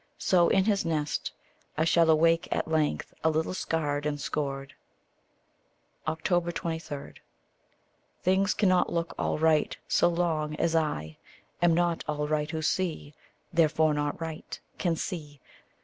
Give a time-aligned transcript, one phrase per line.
[0.17, 1.31] So in his nest
[1.77, 4.73] I shall awake at length, a little scarred and scored.
[6.07, 6.81] 23.
[8.23, 11.17] Things cannot look all right so long as I
[11.61, 13.13] Am not all right who see
[13.53, 15.39] therefore not right Can see.